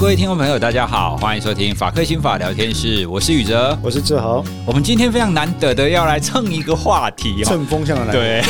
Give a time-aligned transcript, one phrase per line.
[0.00, 4.42] 各位听众朋友，大家好，欢迎收听法克心法聊天室，我是宇哲，我是志豪。
[4.64, 8.10] 我们今天非常难得的要来蹭一个话题，蹭风向的来。
[8.10, 8.42] 对，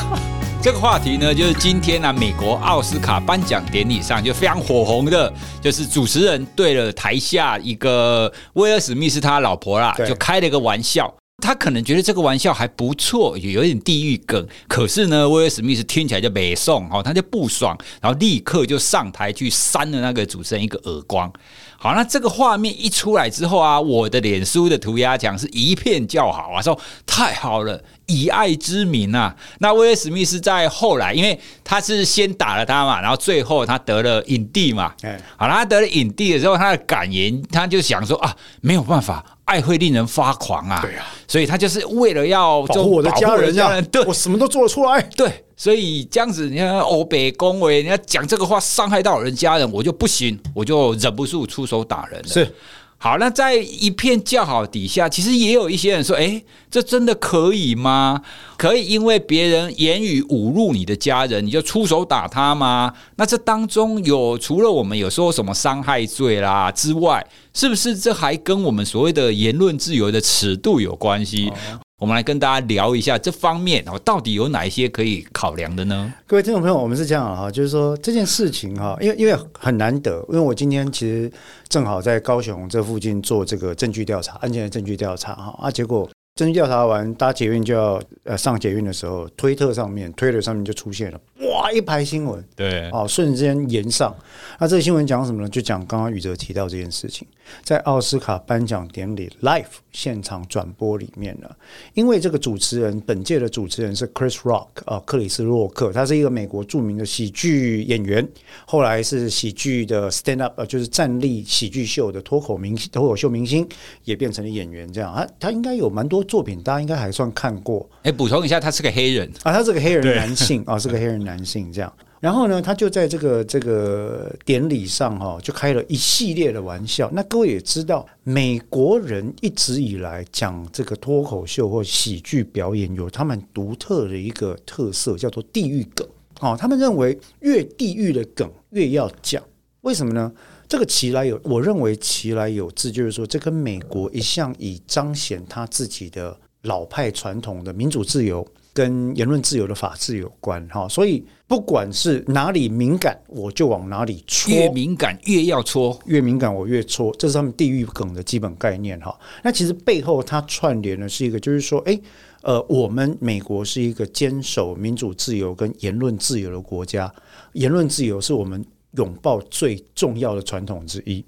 [0.62, 5.30] 这个话题呢，就是今天呢、啊，美国奥斯卡颁奖典礼上就非常火红的，
[5.60, 11.14] 就是主持人对了台下一个威尔史密斯他老婆啦，就开了一个玩笑。
[11.42, 14.46] 他可能觉得这个玩笑还不错，也有点地域梗。
[14.66, 21.30] 可是呢，威尔史密斯听起来就没送哦，他就不爽，然后立刻就上台去扇了那个主持人一个耳光。
[21.78, 26.76] 好，那这个画面一出来之后啊，我的脸书的涂鸦墙是一片叫好啊，说
[27.06, 29.36] 太好了，以爱之名啊。
[29.58, 34.94] 那威尔史密斯在后来，因为他是先打了他嘛，然后最后他得了影帝嘛。
[35.36, 39.35] 好，他得了影帝的时候，他的感言，他就想说啊，没有办法。
[39.46, 40.80] 爱会令人发狂啊！
[40.82, 45.00] 对啊，所以他就是为了要保护我的家人，家人对我什么都做得出来。
[45.16, 52.28] 对，所以这样子，你看欧北恭维，人家讲这个话伤害到人家人，我就不行，我就忍不住出手打人了。
[52.28, 52.54] 是。
[52.98, 58.22] 好，那在一片叫好底下，其实也有一些人说：“哎，这真的可以吗？
[58.56, 62.92] 可以因为别人言语侮辱你的家人，你就出手打他吗？
[63.16, 71.52] 那这当中有除了我们有说什么伤害罪啦之外，是不是这还跟我们所谓的言论自由的尺度有关系？”
[71.98, 76.12] 我们来跟大家聊一下这方面，然后到底有哪一些可以考量的呢？
[76.26, 81.32] 各位听众朋友，我们是这样哈，就是说这件事情哈，因为因为很难得，因为我今天其实
[81.68, 86.06] 正好在高雄这附近做这个证据调查，案件的证据调查哈啊，结果。
[86.34, 94.14] 证据调查完，搭捷运就要呃上捷运的时候，推特上面、推特上面就出现了哇一排新闻，对，哦瞬间延上。
[94.58, 95.48] 那这个新闻讲什么呢？
[95.48, 97.26] 就讲刚刚宇哲提到这件事情，
[97.62, 101.48] 在奥斯卡颁奖典礼 live 现场转播里面呢，
[101.94, 108.26] 因为这个主持人本届的主持人是 Chris Rock 啊，克里斯洛克，他是一个美国著名的喜剧演员，
[108.66, 113.68] 后来是喜剧的 stand up 呃就是站立喜剧秀的脱口明星、脱口秀明星，
[114.04, 116.24] 也变成了演员这样啊，他应该有蛮多。
[116.26, 117.88] 作品大家应该还算看过。
[118.02, 121.92] 哎，补充一下，他是个黑人啊，他是个黑人男性啊，是个黑人男性这样。
[122.18, 127.10] 然后呢，他就在这个这个典礼上哈，就开了一系列的玩笑。
[127.12, 136.08] 那各位也知道，美国人一直以来讲这个脱口秀或喜剧表演，有他们独特的一个特色，叫做地狱梗。
[136.40, 139.42] 哦，他们认为越地狱的梗越要讲，
[139.82, 140.32] 为什么呢？
[140.68, 148.44] 这个其来有，我认为其来有志，就是说，这跟美国一向以彰显他自己的老派传统的民主自由
[148.76, 150.86] 跟言论自由的法治有关哈。
[150.86, 159.18] 所以不管是哪里敏感，我就往哪里戳，越敏感越要戳，越敏感我越戳，这是他们地域梗的基本概念哈。
[159.42, 161.98] 那其实背后它串联的是一个，就是说，诶，
[162.42, 167.10] 呃，我们美国是一个坚守民主自由跟言论自由的国家，
[167.54, 168.62] 言论自由是我们。
[168.96, 171.22] 拥抱最重要的传统之一，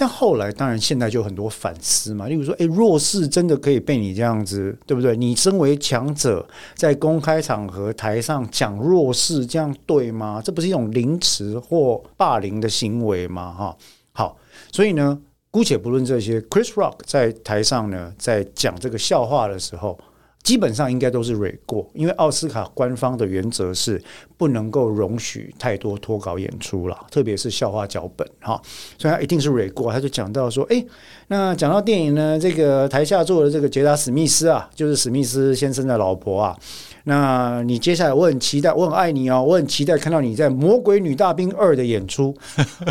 [0.00, 5.14] 但后来当然现在就很多反思嘛，例如说，诶，弱势真的可以被你这样子，对不对？
[5.14, 10.40] 你身为强者，在公开场合台上讲弱势，这样对吗？
[10.42, 13.52] 这不是一种凌迟或霸凌的行为吗？
[13.52, 13.76] 哈，
[14.12, 14.38] 好，
[14.72, 19.98] 所以呢，姑且不论这些，Chris Rock 在台上呢，在讲这个笑话的时候。
[20.42, 24.02] 基本上应该都是蕊过，因为奥斯卡官方的原则是
[24.36, 28.60] 不能够容许太多脱稿演出了，特别是笑话脚本哈，
[28.98, 29.92] 所以他一定是蕊过。
[29.92, 30.84] 他就讲到说，诶，
[31.28, 36.58] 那讲到电影呢，这个台下坐的这个杰达史密斯啊，就是史密斯先生的老婆啊。
[37.04, 42.36] 那你接下来我很期待，我很爱你哦，我很期待看到你在《魔鬼女大兵二》的演出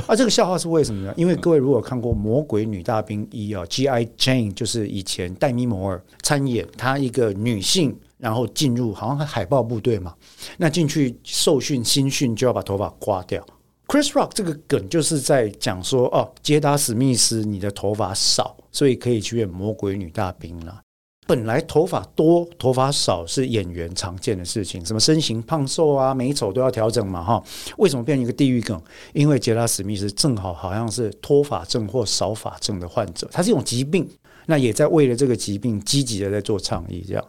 [0.07, 0.15] 啊！
[0.15, 1.13] 这个笑话是为什么呢？
[1.15, 4.05] 因为各位如果看过《魔鬼女大兵一》啊，G.I.
[4.17, 10.13] Jane 就是以前戴咪摩尔参演，她一个女性，然后进入好像海豹部队嘛，
[10.57, 13.45] 那进去受训新训就要把头发刮掉。
[13.87, 20.81] Chris Rock 这个梗就是在讲说哦，杰达史密斯你的头发少，所以可以去演魔鬼女大兵了。
[21.25, 27.43] 本来头发多、头发少是演员常见的事情，什么身形胖瘦啊、美丑都要调整嘛，哈。
[27.77, 28.81] 为什么变成一个地狱梗？
[29.13, 34.09] 因为杰拉史密斯正好好像是脱发症或少发症的患者，他是一种疾病，
[34.49, 37.23] 那也在为了这个疾病积极的在做倡议，这样。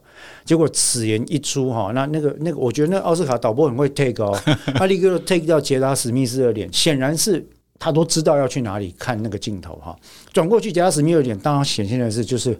[0.44, 4.36] 结果此言一出，哈，那那个那个，我觉得那奥斯卡导播很会 take 哦，
[4.74, 7.46] 他立刻 take 到杰拉史密斯的脸，显然是。
[7.82, 9.98] 他都知道要去哪里看那个镜头哈，
[10.34, 12.54] 转过去，杰拉史密斯的脸当然显现的是就是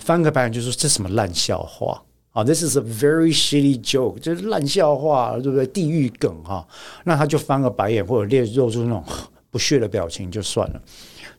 [0.00, 1.98] 翻个白眼，就说这什么烂笑话
[2.32, 5.66] 啊，This is a very shitty joke，就是烂笑话，对不对？
[5.66, 6.68] 地狱梗哈，
[7.04, 9.02] 那他就翻个白眼或者脸露出那种
[9.50, 10.82] 不屑的表情就算了。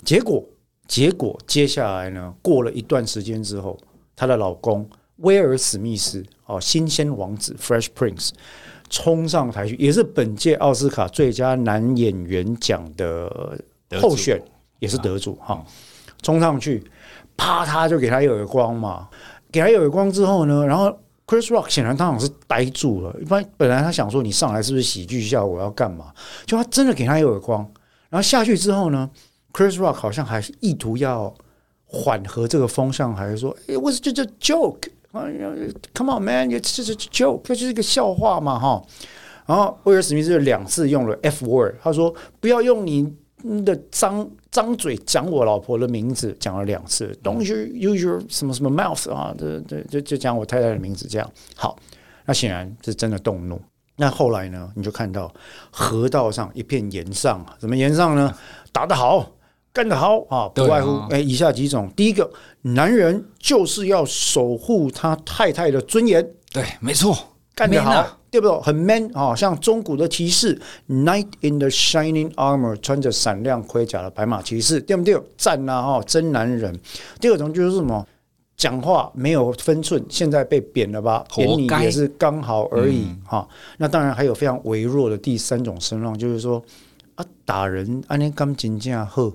[0.03, 0.43] 结果
[0.87, 3.77] 结果接下来呢，过了一段时间之后，
[4.15, 8.29] 她的老公威尔史密斯哦，新鲜王子 Fresh Prince。
[8.89, 13.59] 冲上台去，也是本届奥斯卡最佳男演员奖的
[13.99, 14.41] 候选
[14.79, 15.61] 也是得主哈，
[16.21, 16.81] 冲上去，
[17.35, 19.09] 啪，他就给他一耳光嘛，
[19.51, 20.87] 给他一耳光之后呢，然后
[21.25, 26.13] Chris Rock 显然当场是呆住了，一般本来他想说你上来是不是喜剧效果要干嘛，
[26.45, 27.69] 就他真的给他一耳光，
[28.09, 29.09] 然后下去之后呢
[29.57, 31.33] ，Chris Rock 好像还是意图要
[31.85, 38.83] 缓和这个风向，还是说，It was 这叫 joke，come on man，it's just a joke，这就是一个笑话嘛哈。
[39.47, 43.11] 然后威尔史密斯两次用了 F word，他说不要用你
[43.63, 47.17] 的张张嘴讲我老婆的名字，讲了两次。
[47.23, 49.33] Don't you use your 什么什么 mouth 啊？
[49.35, 51.31] 对对，就就讲我太太的名字这样。
[51.55, 51.79] 好，
[52.25, 53.59] 那显然是真的动怒。
[53.95, 54.71] 那后来呢？
[54.75, 55.33] 你就看到
[55.71, 58.31] 河道上一片炎上，怎么炎上呢？
[58.71, 59.31] 打得好，
[59.77, 60.49] 干得好啊！
[60.55, 62.27] 不外乎哎，以下几种：第一个，
[62.63, 66.27] 男人就是要守护他太太的尊严。
[66.51, 67.15] 对，没错，
[67.53, 68.17] 干得好。
[68.31, 68.59] 对不对？
[68.61, 70.59] 很 man 啊，像中古的骑士
[70.89, 75.15] ，Knight in the shining armor，穿着闪亮盔甲的白马骑士，对不对？
[75.37, 75.81] 赞啊！
[75.83, 76.77] 哈，真男人。
[77.21, 78.03] 第二种就是什么？
[78.57, 81.23] 讲话没有分寸，现在被贬了吧？
[81.35, 83.47] 贬你也是刚好而已哈。
[83.77, 86.61] 那当然还有非常微弱的第三种声浪，就是说
[87.13, 89.31] 啊，打人安尼感情这样好。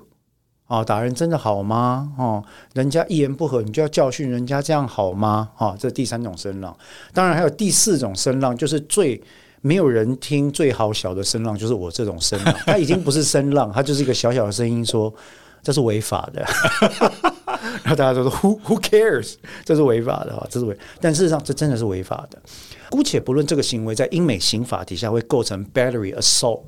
[0.73, 2.11] 哦，打人真的好吗？
[2.17, 2.43] 哦，
[2.73, 5.49] 人家一言不合，你就要教训人家，这样好吗？
[5.59, 6.75] 哦，这第三种声浪。
[7.13, 9.21] 当然还有第四种声浪，就是最
[9.61, 12.51] 没有人听、最好小的声浪，就是我这种声浪。
[12.65, 15.13] 它已经不是声浪，它就是一个小小的声音，说
[15.61, 16.43] 这是违法的。
[17.83, 19.35] 然后大家都说 Who Who cares？
[19.63, 20.75] 这是违法的，这是违。
[20.99, 22.41] 但事实上，这真的是违法的。
[22.89, 26.61] 姑且不论这个行为在英美刑法底下会构成 battery assault。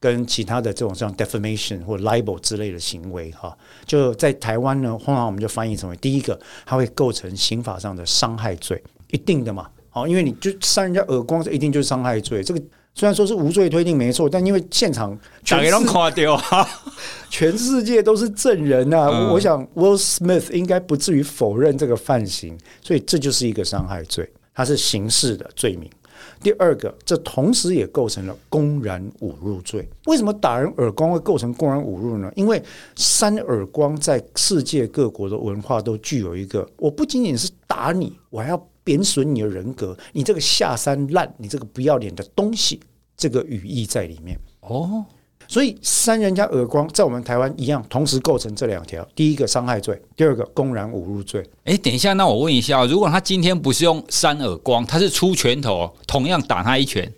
[0.00, 8.80] 跟其他的这种像 defamation 或 libel 之类的行为，哈，就在台湾呢，通常我们就翻译成为第一个，它会构成刑法上的伤害罪，
[9.10, 12.44] 一定的嘛，好，因为你就扇人家耳光，这一定就是伤害罪。
[12.44, 12.62] 这个
[12.94, 15.70] 虽然说是无罪推定没错，但因为现场全世
[16.14, 16.26] 界
[17.30, 25.90] 全世界都是证人啊，嗯、我想 Will Smith 应该不至于否认这个犯行，所以这就是一个伤害罪，它是刑事的罪名。
[26.40, 29.88] 第二个，这同时也构成了公然侮辱罪。
[30.06, 32.32] 为什么打人耳光会构成公然侮辱呢？
[32.36, 32.62] 因为
[32.96, 42.80] 扇耳光在世界各国的文化都具有一个，我不仅仅是打你，我还要贬损你的人格，你这个下三滥，你这个不要脸的东西，
[43.16, 44.38] 这个语义在里面。
[44.60, 45.04] 哦。
[45.48, 51.42] 所以扇人家耳光，在我们台湾一样，同时构成这两条：第一个伤害罪，第二个公然侮辱罪。
[51.64, 57.10] 哎，等一下，那我问一下，如果他今天不是用扇耳光，他是出拳头，同样打他一拳，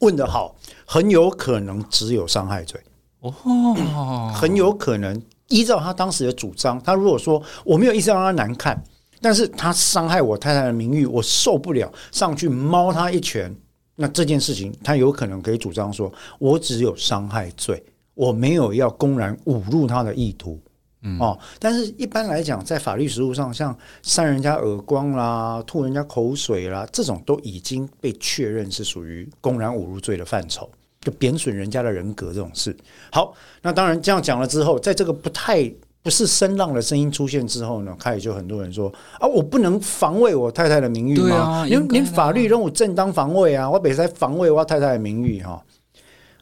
[0.00, 0.54] 问得好，
[0.84, 2.78] 很有可能只有伤害罪。
[3.20, 3.32] 哦，
[4.34, 8.84] 很有可能依照他当时的主张，他如果说我没有意思让他难看，
[9.22, 13.56] 但是他伤害我太太的名誉，我受不了，上去猫他一拳。
[13.94, 17.82] 那这件事情，他有可能可以主张说，我只有伤害罪，
[18.14, 20.60] 我没有要公然侮辱他的意图，
[21.02, 21.38] 嗯哦。
[21.58, 32.76] 但是一般来讲，在法律实务上，像扇人家耳光啦、吐人家口水啦，这种都已经被确认是属于公然侮辱罪的范畴，就贬损人家的人格这种事。
[33.10, 35.72] 好，那当然这样讲了之后，在这个不太。
[36.02, 41.64] 不是声浪的声音出现之后呢，开始就很多人说啊，我不能防卫我太太的名誉吗？
[41.68, 45.62] 因为连法律让我正当防卫啊，我本来防卫我太太的名誉哈，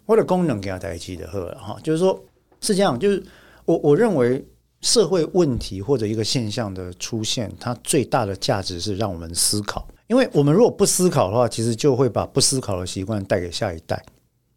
[0.06, 2.18] 我的功能给他代替的呵哈，就是说
[2.62, 3.22] 是这样，就是
[3.66, 4.42] 我我认为
[4.80, 14.02] 社会问题或者一个现象的出现，它最大的价值是让我们思考，因为我们如果不思考的话，其实就会把不思考的习惯带给下一代，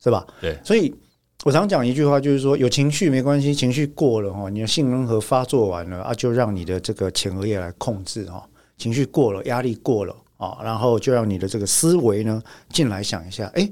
[0.02, 0.26] 是吧？
[0.40, 0.96] 对，所以。
[1.44, 8.42] 我常讲一句话，就是说有情绪没关系，情绪过了哈，你的杏仁核发作完了啊，就让你的这个前额叶来控制哈。
[8.78, 13.70] 情绪过了，压力过了啊，然后就让你的这个思维呢进来想一下，哎，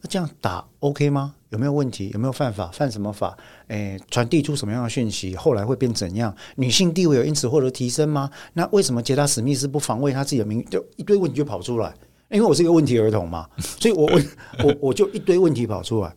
[0.00, 1.34] 那这样打 OK 吗？
[1.50, 2.08] 有没有问题？
[2.14, 2.68] 有没有犯法？
[2.68, 3.36] 犯什么法？
[3.68, 5.36] 哎，传递出什么样的讯息？
[5.36, 6.34] 后来会变怎样？
[6.56, 8.30] 女性地位有因此获得提升吗？
[8.54, 10.66] 那为什么杰达史密斯不防卫他自己的名誉？
[10.70, 11.92] 就一堆问题就跑出来，
[12.30, 14.20] 因为我是一个问题儿童嘛，所以我我
[14.64, 16.10] 我我就一堆问题跑出来。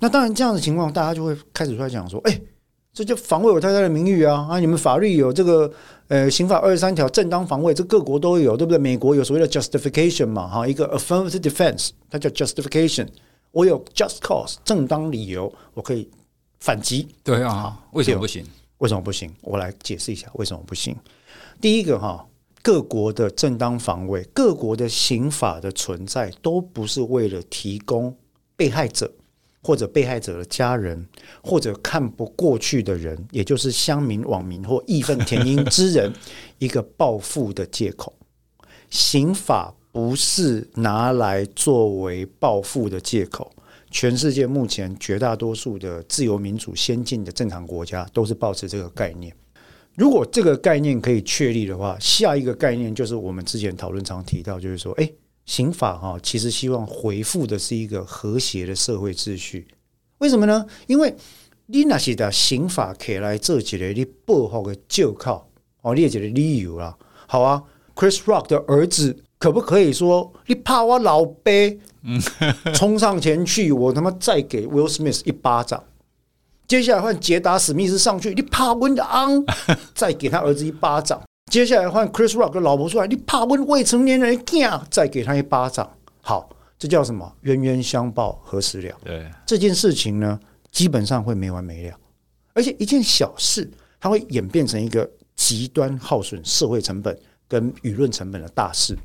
[0.00, 2.40] 那当然，这样的情况，大家就会开始出来讲说：“哎，
[2.92, 4.46] 这就防卫我太太的名誉啊！
[4.48, 5.70] 啊，你们法律有这个
[6.06, 8.78] 呃，刑法二十三条正当防卫，这各国都有，对不对？
[8.78, 13.08] 美国有所谓的 justification 嘛，哈，一个 affirmative defense，它叫 justification。
[13.50, 16.08] 我有 just cause 正当理由，我可以
[16.60, 17.08] 反击。
[17.24, 18.44] 对啊，为什么不行？
[18.78, 19.32] 为什么不行？
[19.40, 20.94] 我来解释一下为什么不行。
[21.60, 22.24] 第一个哈，
[22.62, 28.16] 各国的正当防卫，各国的刑法的存在，都不是为了提供
[28.54, 29.12] 被害者。”
[29.68, 31.06] 或者被害者的家人，
[31.42, 36.10] 或者看不过去的人，也就是乡民、网民或义愤填膺之人，
[36.58, 38.10] 一个报复的借口。
[38.88, 43.52] 刑法不是拿来作为报复的借口，
[43.90, 49.30] 全世界目前绝大多数的自由民主先进的正常国家都是保持这个概念。
[49.94, 55.12] 如果这个概念可以确立的话，下一个概念就是我们之前讨论常提到，就是说，哎，
[55.48, 59.66] 刑法哈，其实希望回复的是一个和谐的社会秩序。
[60.18, 60.66] 为什么呢？
[60.86, 61.16] 因为
[61.66, 65.48] 你那些的刑法可以来做起来，你不好的就靠
[65.80, 66.94] 哦，列举的理由啦。
[67.26, 67.62] 好啊
[67.94, 71.50] ，Chris Rock 的儿子可不可以说，你怕我老爸
[72.74, 75.82] 冲上前去，我他妈再给 Will Smith 一巴掌？
[76.66, 79.42] 接下来换杰达史密斯上去，你怕温的昂，
[79.94, 81.22] 再给他儿子一巴掌。
[81.48, 85.90] 接下来换 Chris Rock 的老婆出来，你怕问未成年人干，再给他一巴掌。
[86.20, 87.30] 好，这叫什么？
[87.42, 88.94] 冤冤相报何时了？
[89.04, 90.38] 对这件事情呢，
[90.70, 91.96] 基本上会没完没了。
[92.52, 98.96] 而且一件小事，它会演变成一个极端耗损社会成本跟舆论成本的大事，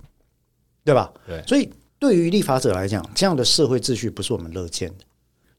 [0.83, 1.11] 对吧？
[1.25, 1.41] 对。
[1.47, 5.05] 所以对于立法者来讲，这样的社会秩序不是我们乐见的。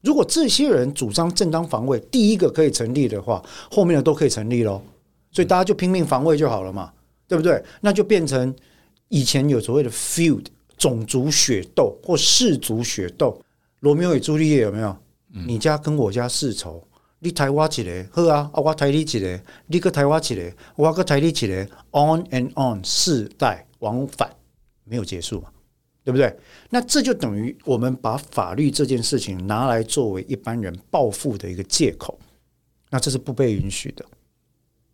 [0.01, 4.79] 如果这些人主张正当防卫，第一个可以成立的话，后面的都可以成立喽。
[5.35, 6.93] 所以大家就拼命防卫就好了嘛，
[7.27, 7.61] 对不对？
[7.81, 8.55] 那就变成
[9.09, 10.45] 以前有所谓的 feud
[10.77, 13.37] 种族血斗或氏族血斗，
[13.81, 14.95] 罗密欧与朱丽叶有没有？
[15.45, 16.81] 你家跟我家世仇，
[17.19, 24.33] 你抬我起来，好啊，我抬你起来，你个抬我起来，我个抬你起来，on and on，世代往返
[24.85, 25.49] 没有结束嘛。
[26.05, 26.37] 对不对？
[26.69, 32.19] 那这就等于我们把法律这件事情拿来作为一般人报复的一个借口，
[32.91, 34.05] 那这是不被允许的，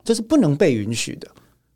[0.03, 1.27] 这是不能被允许的。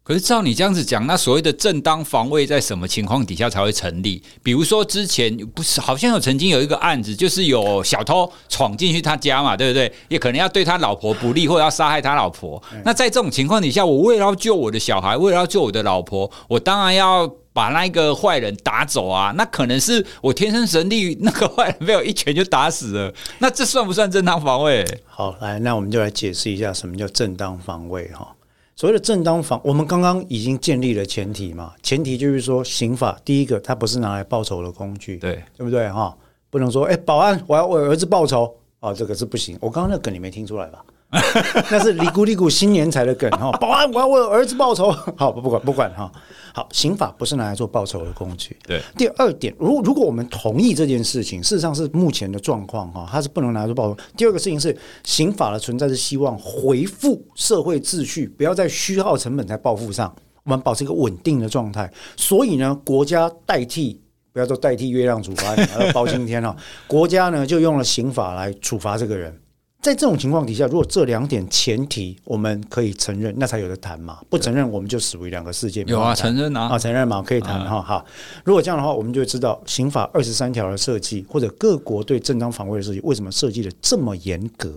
[0.04, 4.22] 可是照你这样子讲，那所谓的正当防卫在什么情况底下才会成立？
[4.44, 9.92] 比如说之前不是好像有曾经有一个案子，就是有小偷闯进去他家嘛，对不对？
[10.10, 12.62] 也可能要对他老婆不利，或者要杀害他老婆。
[12.84, 17.32] 那在这种情况底下，我为了要救我的小孩，为了要救我的老婆，我当然要。
[17.56, 19.34] 把那个坏人打走啊！
[19.38, 23.14] 那可能是我天生神力，那个坏人被我一拳就打死了。
[23.40, 24.86] 那这算不算正当防卫？
[25.06, 28.36] 好，来，那我们就来解释一下什么叫正当防卫哈。
[28.76, 36.14] 所谓的正当防，我们刚刚已经建立了前提嘛，前提就是说，刑法第一个，它不是拿来报仇的工具，对对不对哈？
[36.50, 39.58] 不能说，哎，保安，我要为儿子报仇啊，这个是不行。
[39.62, 40.84] 我刚刚那个梗你没听出来吧？
[41.72, 44.92] 那是里古里古新年才的梗哈，保安，我要为儿子报仇。
[45.18, 46.12] 好，不管不管哈。
[46.54, 48.56] 好，刑法不是拿来做报仇的工具。
[48.66, 48.82] 对。
[48.98, 53.98] 第二点，如如果我们同意这件事情，事实上是目前的状况哈，它是不能拿来做报仇。
[54.16, 61.92] 第二个事情是，刑法的存在是希望恢复社会秩序，不要在虚耗成本在报复上，我们保持一个稳定的状态。
[62.16, 64.00] 所以呢，国家代替，
[64.32, 66.56] 不要说代替月亮处罚你，而包青天哈，
[66.88, 69.38] 国家呢就用了刑法来处罚这个人。
[69.86, 74.20] 在这种情况底下，如果这两点前提我们可以承认，那才有的谈嘛。
[74.32, 75.84] 不承认，我们就属于两个世界。
[75.84, 77.80] 有啊，承认啊，啊，承认嘛，可以谈哈。
[77.84, 78.04] 好，
[78.44, 84.74] 如果这样的话，我们就会知道刑法二十三条的设计，或者各国对正当防卫的设计，为什么设计的这么严格？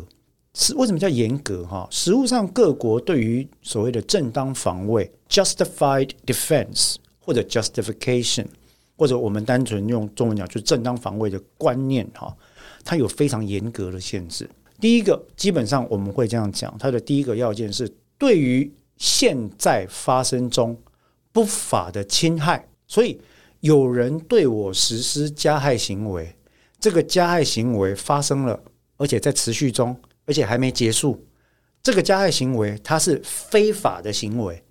[0.53, 1.65] 是为什么叫严格？
[1.65, 8.45] 哈，实务上各国对于所谓的正当防卫 （justified defense） 或者 justification，
[8.95, 12.37] 或者我们单纯用中文讲，就是正当防卫的观念，哈，
[12.85, 14.47] 它有非常严格的限制。
[14.81, 20.81] 第一个，基本上我们会这样讲，它的第一个要件是，对于现在发生中
[21.33, 23.21] 不法的侵害，所以
[23.59, 26.33] 有人对我实施加害行为，
[26.79, 28.61] 这个加害行为发生了，
[28.97, 31.27] 而且在持续中，而且还没结束，
[31.83, 34.63] 这个加害行为它是非法的行为。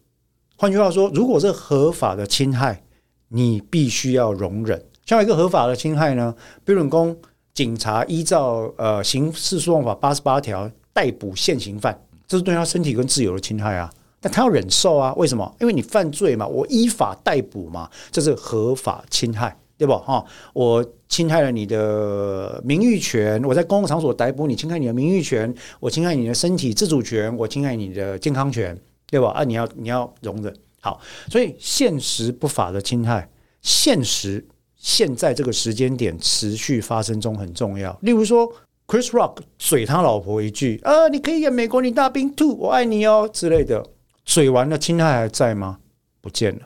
[0.55, 2.81] 换句话说，如果是合法的侵害，
[3.27, 4.85] 你必须要容忍。
[5.05, 6.33] 像一个合法的侵害呢，
[6.63, 7.17] 比如说。
[7.57, 15.55] 警察依照呃刑事诉讼法八十八条逮捕现行犯，这是对他身体跟自由的侵害啊，但他要忍受啊，为什么？
[15.59, 19.97] 因为你犯罪嘛，我依法逮捕嘛，这是合法侵害，对不？
[19.97, 20.23] 哈，
[20.53, 29.29] 我侵害了你的名誉权，我在公共场所逮捕你，侵害你的名誉权，我侵害你的身体自主权，我侵害你的健康权，对吧？
[29.29, 33.27] 啊，你要你要容忍，好，所以现实不法的侵害，
[33.63, 34.45] 现实。
[34.77, 37.97] 现在这个时间点持续发生中很重要。
[38.01, 38.47] 例如说
[38.87, 43.83] ，Chris Rock 嘴他老婆一句：“啊，你可以演美国女大兵 two，我爱你哦”之类的，
[44.23, 45.79] 嘴完了，侵害还在吗？
[46.21, 46.61] 不见了，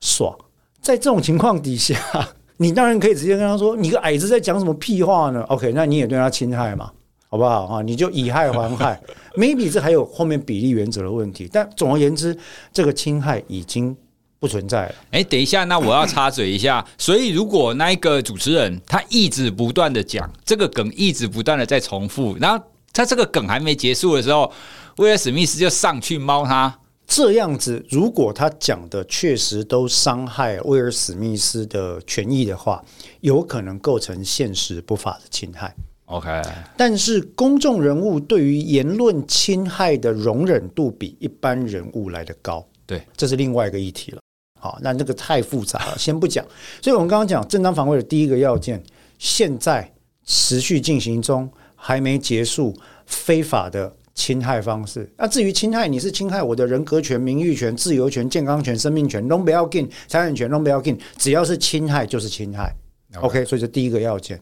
[0.00, 0.36] 爽。
[0.82, 1.96] 在这种情况底下，
[2.58, 6.92] 你当然可以直接跟他说：“你个矮子在讲什么屁话呢？”OK，那你也对他侵害嘛，
[7.28, 7.80] 好不好啊？
[7.82, 9.00] 你就以害还害。
[9.34, 12.36] Maybe 这还有后面比例原则的问题，但总而言之，
[12.72, 13.96] 这个侵害已经。
[14.44, 14.82] 不存在。
[15.10, 16.86] 哎、欸，等一下，那我要插嘴一下。
[16.98, 24.52] 所以，如果那一个主持人他一直不断的讲这个梗，一直不断的在重复，然后他这个梗还没结束的时候，
[24.98, 32.84] 威尔史密斯就上去猫他，这样子，如果他讲的确实都伤害威尔史密斯的权益的话，
[33.22, 35.74] 有可能构成现实不法的侵害。
[36.04, 36.42] OK，
[36.76, 42.62] 但是公众人物对于言论侵害的容忍度比一般人物来得高。
[42.86, 44.18] 对，这是另外一个议题了。
[44.64, 46.42] 好，那这个太复杂了，先不讲。
[46.80, 48.82] 所以我们刚刚讲正当防卫的第一个要件，
[49.18, 49.92] 现在
[50.24, 53.94] 持续进行中，还没结束非法的。
[54.16, 62.72] 侵害方式，那至于侵害，你是侵害我的人格权、名誉权、自由权、健康权、生命权，都不要紧，财产权都不要紧，只要是侵害就是侵害。
[63.12, 63.20] Okay.
[63.20, 64.40] OK，所以这第一个要件，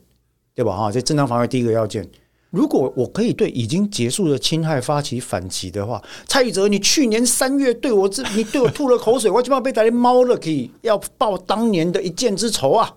[0.54, 0.76] 对吧？
[0.76, 2.06] 哈，这正当防卫第一个要件。
[2.52, 12.94] 如果我可以对已经结束的侵害发起反击的话，蔡宇哲，你去年三月对我这，你对我吐了口水，我起码被打的猫了，可以要报当年的一箭之仇啊，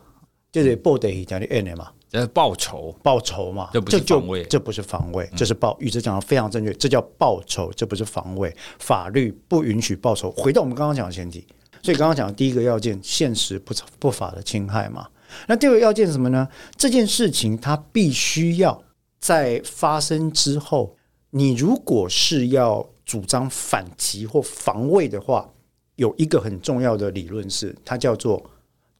[0.51, 1.87] 就得报得一讲的 N 嘛。
[2.11, 5.75] 这报仇，报仇嘛，这不是防卫，这不是防卫，这是报。
[5.79, 8.53] 宇哲讲的非常正确，这叫报仇，这不是防卫。
[8.79, 10.31] 法律不允许报仇。
[10.31, 11.45] 回到我们刚刚讲的前提，
[11.81, 15.07] 所以刚刚讲的第一个要件，现实不不法的侵害嘛。
[15.47, 16.47] 那第二个要件是什么呢？
[16.77, 18.81] 这件事情它必须要
[19.19, 20.95] 在发生之后，
[21.31, 25.49] 你如果是要主张反击或防卫的话，
[25.95, 28.43] 有一个很重要的理论是，它叫做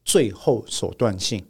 [0.04, 1.44] 最后手段性。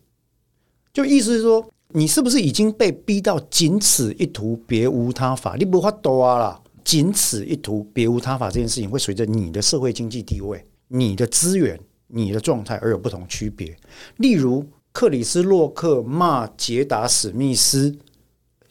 [0.93, 5.55] 就意思是说，你是不是已经被逼到仅此一途，别无他法？
[5.57, 8.51] 你不发多啊啦，仅此一途，别无他法。
[8.51, 13.77] 这件事情会随着你的社会经济地位、你的资源、你的状态而有不同区别。
[14.17, 17.95] 例如，克里斯洛克骂杰达史密斯，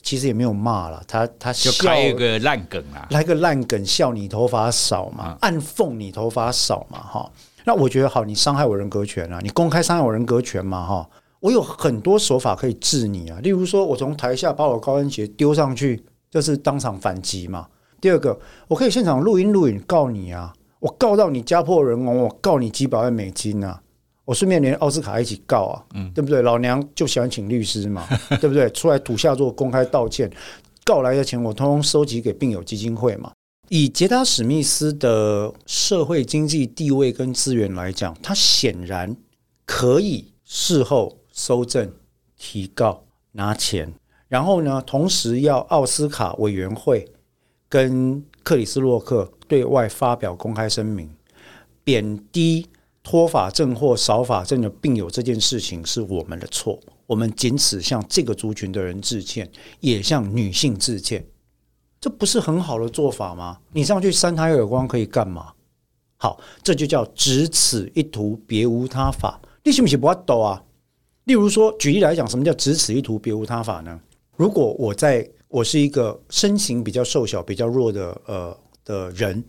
[0.05, 7.31] 其实也没有骂了，他他笑就开一个烂梗啊，来个烂梗，笑你头发少嘛，暗讽你头发少嘛，哈。
[7.65, 11.09] 那我觉得好，你伤害我人格权啊，你公开伤害我人格权嘛，哈。
[11.39, 17.67] 我有很多手法可以治你啊，例如说，我从台下把我高跟鞋丢上去，就是当场反击嘛。
[17.99, 23.81] 第二个，我可以现场录音录影告你啊，我告到你家破人亡，我告你几百万美金啊，
[24.25, 26.41] 我顺便连奥斯卡一起告啊，嗯，对不对？
[26.41, 28.05] 老娘就喜欢请律师嘛，
[28.41, 28.69] 对不对？
[28.71, 30.29] 出来土下座公开道歉，
[30.83, 33.31] 告来的钱我通通收集给病友基金会嘛。
[33.69, 39.15] 以杰达史密斯的社会经济地位跟资源来讲，他显然
[39.65, 41.17] 可以事后。
[41.37, 41.91] 收证、
[42.37, 43.93] 提告、拿钱，
[44.29, 47.05] 然后呢，同时要奥斯卡委员会
[47.67, 51.09] 跟克里斯洛克对外发表公开声明，
[51.83, 52.67] 贬低
[53.05, 59.47] 脱发症或少发症的病友这件事情是我们的错，我们仅此向这个族群的人致歉，
[59.79, 61.23] 也向女性致歉，
[62.01, 63.59] 这不是很好的做法吗？
[63.71, 65.53] 你上去扇他一耳光可以干嘛？
[66.17, 69.39] 好，这就叫只此一途，别无他法。
[69.63, 70.63] 你是不是不要抖啊？
[71.25, 74.01] 例如说，举例来讲，什么叫只此一途，别无他法呢？
[74.35, 79.43] 如果我在我是一个身形比较瘦小、比较弱的呃的人，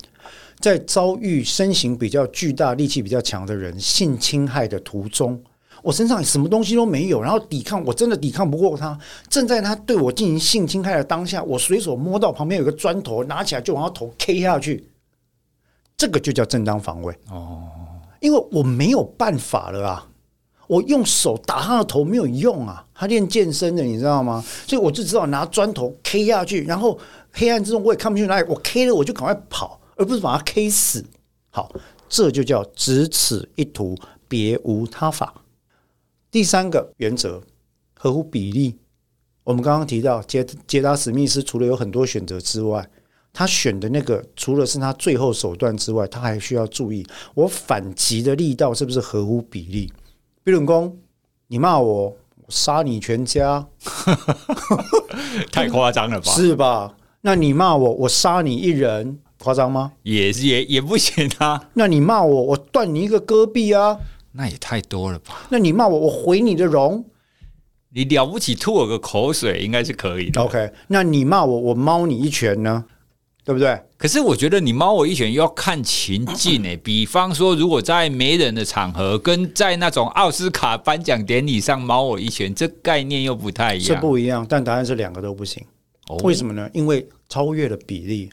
[0.67, 5.41] 在遭遇身形比较巨大、力气比较强的人性侵害的途中，
[5.81, 8.99] 我身上什么东西都没有，然后抵抗，我真的抵抗不过他。
[9.29, 14.89] 正在他对我进行性侵害的当下，我随手摸到旁边有个砖头，拿起来就往他头 K 下去，
[15.95, 17.63] 这个就叫正当防卫哦，
[18.19, 20.07] 因为我没有办法了啊。
[20.67, 24.43] 我用手打他的头没有用啊，他练健身的，你知道吗？
[24.67, 26.99] 所以我就只好拿砖头 K 下去，然后
[27.31, 31.03] 黑暗之中我也看不清哪里，我 K 了我就赶快跑，而不是把他 K 死。
[31.49, 31.71] 好，
[32.07, 35.33] 这就叫只此一途，别无他法。
[36.29, 37.41] 第三个原则
[37.95, 38.77] 合乎比例。
[39.43, 42.85] 我们刚刚提到杰杰达史密斯除了有很多选择之外，
[43.31, 49.91] 他选的那个除了是他最后手段之外，他还需要注意我反击的力道是不是合乎比例。
[50.43, 50.97] 比如公，
[51.47, 53.65] 你骂我，我杀你全家，
[55.51, 56.31] 太夸张了吧？
[56.35, 56.97] 是吧？
[57.21, 59.91] 那你骂我，我杀你一人，夸张吗？
[60.03, 61.69] 也也也不行啊。
[61.75, 63.97] 那你骂我，我断你一个戈壁啊？
[64.33, 65.47] 那也太多了吧？
[65.49, 67.05] 那你骂我，我毁你的容？
[67.93, 70.41] 你了不起吐我个口水，应该是可以的。
[70.41, 72.85] OK，那你骂我，我猫你一拳呢？
[73.43, 73.79] 对不对？
[73.97, 76.75] 可是我觉得你猫我一拳又要看情境诶。
[76.83, 83.87] 比方说，如果在没人的场合，跟在那种奥斯卡颁奖典礼上猫我一拳，这概念又不太一样。
[83.87, 85.63] 是不一样，但答案是两个都不行。
[86.23, 86.69] 为什么呢？
[86.73, 88.29] 因为超越了比例。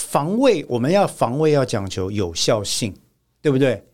[0.00, 2.94] 防卫，我们要防卫要讲求有效性，
[3.42, 3.84] 对不对？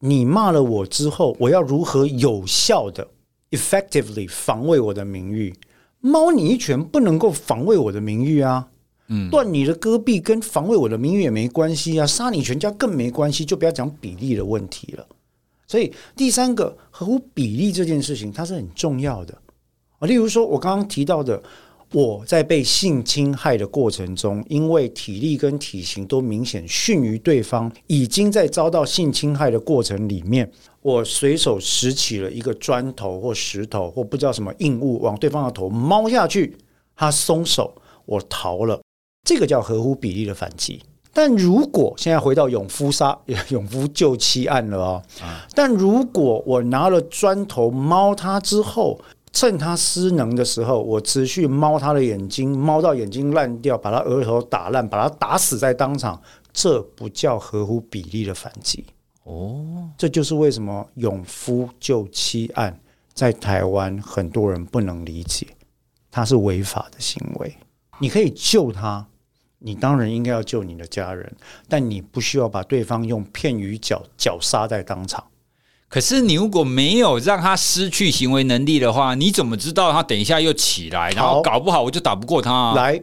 [0.00, 3.06] 你骂了我之后，我要如何有效的
[3.50, 5.54] effectively 防卫我的名誉？
[6.00, 8.68] 猫你一拳不能够防卫我的名誉啊。
[9.30, 15.06] 断你的戈壁跟防卫我的名誉也没关系啊，杀你全家更没关系，就不要讲比例的问题了。
[15.66, 19.36] 所以第三个合乎比例这件事情，它是很重要的
[19.98, 20.06] 啊。
[20.06, 21.42] 例如说，我刚刚提到的，
[21.92, 30.48] 我在被性侵害的过程中，因为体力跟体型都明显逊于对方，已经在遭到性侵害的过程里面，
[30.82, 36.56] 我随手拾起了一个砖头或石头或不知道什么硬物，往对方的头猫下去，
[36.94, 37.74] 他松手，
[38.06, 38.80] 我逃了，
[39.26, 40.80] 这个叫合乎比例的反击。
[41.12, 43.18] 但如果现在回到勇夫杀
[43.50, 45.02] 勇夫救妻案了哦，
[45.56, 49.00] 但如果我拿了砖头猫他之后，
[49.32, 56.20] 趁他失能的时候，我持续猫他的眼睛，猫到眼睛烂掉，把他额头打烂，把他打死在当场，
[56.52, 58.84] 这不叫合乎比例的反击
[59.24, 59.88] 哦。
[59.96, 62.80] 这就是为什么勇夫救妻案
[63.14, 65.46] 在台湾很多人不能理解，
[66.10, 67.56] 他是违法的行为。
[68.00, 69.06] 你可以救他，
[69.60, 71.32] 你当然应该要救你的家人，
[71.68, 75.22] 但你不需要把对方用片鱼脚绞杀在当场。
[75.90, 82.74] 可是你如果没有让他失去行为能力的话，你怎么知道他等一下又起来，然后搞不好我就打不过他啊？
[82.74, 83.02] 来，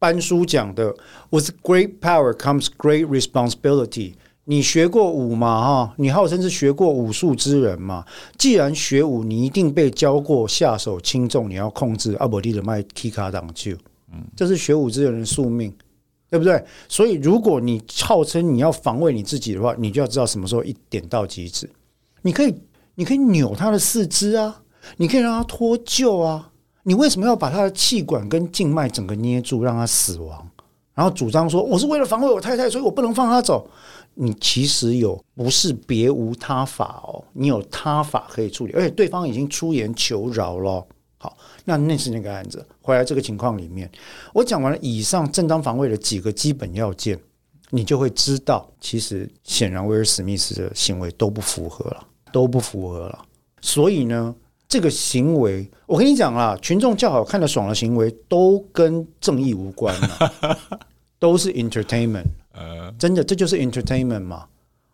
[0.00, 0.92] 班叔讲的
[1.30, 4.14] ，With great power comes great responsibility。
[4.46, 5.64] 你学过武嘛？
[5.64, 8.04] 哈，你号称是学过武术之人嘛？
[8.36, 13.72] 既然学武，你一定被教过下手轻重，你要控制阿伯利的麦提卡挡救。
[14.12, 15.72] 嗯，这是学武之人的宿命，
[16.28, 16.62] 对不对？
[16.88, 21.70] 所以，如果你号称你要防卫你自己的话，你就要知道什么时候一点到即止。
[22.24, 22.54] 你可以，
[22.94, 24.62] 你可以扭他的四肢啊，
[24.96, 26.50] 你可以让他脱臼啊。
[26.84, 30.50] 你为什么要把他的气管跟静脉整个捏住，让他死亡？
[30.94, 33.68] 然后主张说我是为了防卫我太太，所以我不能放他走。
[34.14, 40.86] 你其实有不是别无他法哦，你有他法可以处理，而且对方已经出言求饶了。
[41.18, 42.64] 好，那那是那个案子。
[42.80, 43.90] 回来这个情况里面，
[44.32, 47.18] 我讲完了以上正当防卫的几个基本要件，
[47.70, 52.06] 你就会知道，其实显然威尔史密斯的行为都不符合了。
[52.34, 53.24] 都不符合了，
[53.60, 54.34] 所以呢，
[54.66, 60.58] 这个行为，我跟你讲啦，群众叫好看的爽的行为，都跟正义无关了，
[61.20, 62.26] 都是 entertainment，
[62.98, 64.46] 真的，这就是 entertainment 嘛。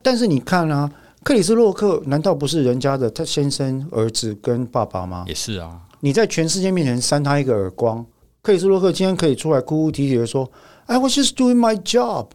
[0.03, 0.93] 但是你看啊，
[1.25, 5.25] 克里斯洛克难道不是人家的他先生、儿子跟爸爸吗？
[5.27, 5.81] 也是啊。
[6.01, 8.05] 你在全世界面前扇他一个耳光，
[8.43, 10.51] 克里斯洛克今天可以出来哭哭啼啼的说
[10.85, 12.27] ：“I was just doing my job。”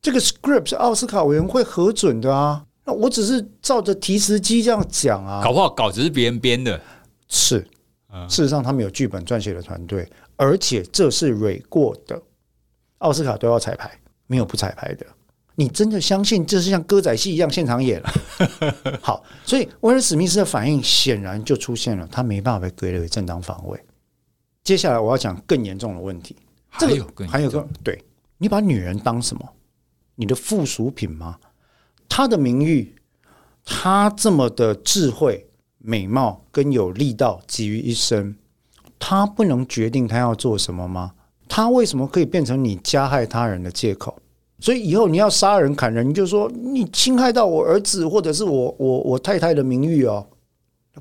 [0.00, 2.64] 这个 script 是奥斯卡委员会核准的啊。
[2.92, 6.80] 我只是照着提词机这样讲啊，搞不好稿子是别人编的。
[7.28, 7.58] 是，
[8.28, 12.20] 事实上他们有剧本撰写的团队，而且这是蕊过的。
[12.98, 13.90] 奥斯卡都要彩排，
[14.26, 15.06] 没有不彩排的。
[15.54, 18.12] 你真的相信这是像歌仔戏一样现场演了？
[19.00, 23.78] 好，所以威尔史密斯的反应显然就出现了，他没办法被归类为正当防卫。
[24.64, 26.36] 接下来我要讲更严重的问题，
[26.68, 28.02] 还有更还有个，对，
[28.38, 29.48] 你把女人当什么？
[30.14, 31.38] 你的附属品吗？
[32.12, 32.96] 他的名誉，
[33.64, 35.46] 他这么的智慧、
[35.78, 38.36] 美貌跟有力道集于一身，
[38.98, 41.12] 他不能决定他要做什么吗？
[41.48, 44.18] 他为什么可以变成你加害他人的借口？
[44.58, 50.26] 所以以后你要杀人砍人，你就说你侵害到我儿子或者是我我我太太的名誉哦，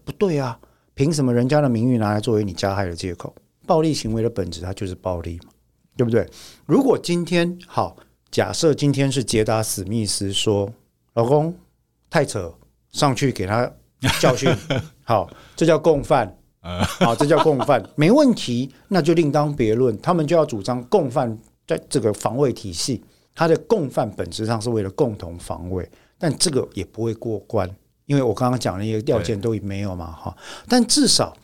[0.05, 0.57] 不对啊，
[0.93, 3.33] 凭什么人家的名誉拿来作为你加害的借口？
[3.65, 5.49] 暴力行为的本质，它就是暴力嘛，
[5.97, 6.29] 对不对？
[6.67, 7.97] 如果今天好，
[8.29, 10.71] 假设今天是杰达史密斯说。
[11.19, 11.53] 老公
[12.09, 12.49] 太扯，
[12.91, 13.69] 上去给他
[14.21, 14.49] 教训。
[15.03, 16.33] 好，这叫共犯。
[16.61, 19.97] 好，这叫共犯， 没问题，那就另当别论。
[19.99, 23.03] 他们就要主张共犯在这个防卫体系，
[23.35, 27.69] 他的共犯本质上是为了共同防卫，但这个也不会过关，
[28.05, 30.09] 因为我刚刚讲的一个条件都没有嘛。
[30.13, 30.37] 哈，
[30.69, 31.35] 但至少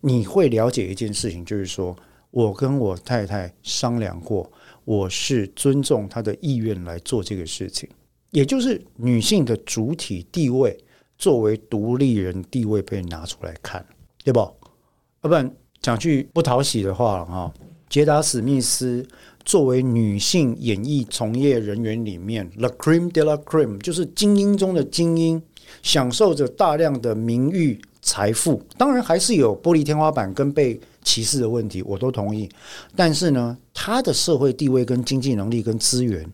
[0.00, 1.96] 你会了解一件事情，就是说
[2.30, 4.48] 我跟我太太商量过，
[4.84, 7.88] 我是尊重她的意愿来做这个事情。
[8.34, 10.76] 也就是女性的主体地位
[11.16, 13.86] 作为独立人地位被拿出来看，
[14.24, 14.40] 对不？
[14.40, 15.48] 要不然
[15.80, 17.54] 讲句不讨喜的话了哈，
[17.88, 19.06] 杰达史密斯
[19.44, 25.40] 作为女性演艺从业人员里面，la cream de la cream，就是精英中的精英，
[25.84, 32.50] 享受着大量的名誉财富，当然还是有玻璃天花板跟被歧视的问题，我都同意。
[32.96, 36.28] 但是呢，她的社会地位跟经济能力跟资源。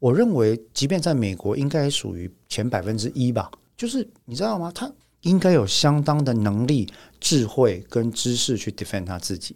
[0.00, 3.48] 我认为，即便在美国，应该属于前百分之一吧。
[3.76, 4.72] 就是你知道吗？
[4.74, 6.88] 他应该有相当的能力、
[7.20, 9.54] 智慧跟知识去 defend 他自己。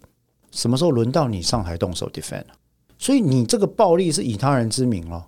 [0.51, 2.45] 什么时候轮到你上台动手 defend？
[2.99, 5.27] 所以你这个暴力是以他人之名了。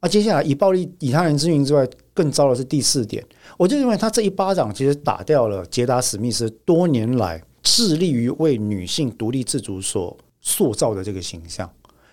[0.00, 3.24] 啊，接下来以暴力以他人之名之外，更糟的是第四点。
[3.58, 11.68] 我就认为他这一巴掌其实打掉了杰达史密斯多年来致力于为女性独立自主所塑造的这个形象。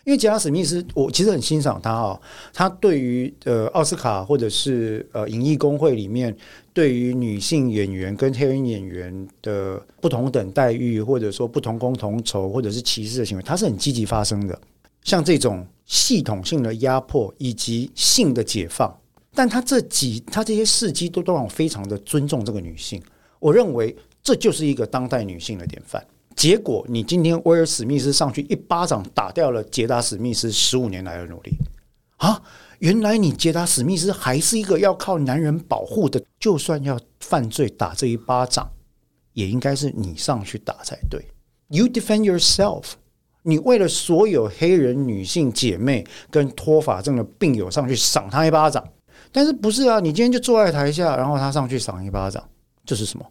[0.09, 2.19] 因为杰拉史密斯，我其实很欣赏他啊，
[2.51, 6.35] 他对于呃奥斯卡或者是呃影艺工会里面
[6.73, 14.59] 对于女性演员跟黑人演员的不同等待遇，或者说不同工同酬，或者是歧视的行为，他是很积极发生的。
[15.03, 18.91] 像这种系统性的压迫以及性的解放，
[19.35, 22.99] 但他这几他这些事迹都都让我非常的尊重这个女性。
[23.37, 26.03] 我认为这就是一个当代女性的典范。
[26.39, 31.51] 结果，你今天威尔史密斯上去一巴掌打掉了杰达史密斯十五年来的努力
[32.15, 32.41] 啊！
[32.79, 38.71] 原来你杰达史密斯还是一个要靠男人保护的，就算要犯罪打这一巴掌，
[39.33, 41.21] 也应该是你上去打才对。
[41.67, 42.85] You defend yourself。
[43.43, 48.87] 你为了所有黑人女性姐妹跟脱发症的病友上去赏他一巴掌，
[49.33, 49.99] 但是不是啊？
[49.99, 52.41] 你今天就坐在台下，然后他上去赏一巴掌，
[52.85, 53.25] 这是什么？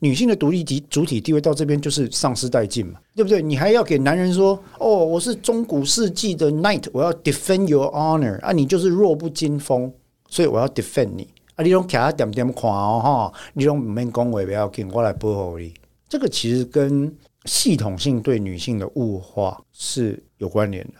[0.00, 3.42] 女性的独立及主体地位到这边就是丧失殆尽嘛，对不对？
[3.42, 9.92] 你还要给男人说哦，我是中古世纪的 knight，我要 defend your honor 啊，你就是弱不禁风，
[10.28, 13.00] 所以我要 defend 你啊，你拢卡他点点看哦
[13.32, 15.74] 哈，你拢唔免讲话不要紧，我来保护你。
[16.08, 17.12] 这个其实跟
[17.46, 20.92] 系统性对女性的物化是有关联的。